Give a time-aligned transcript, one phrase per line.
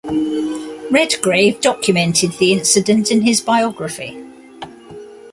[0.89, 4.17] Redgrave documented the incident in his biography.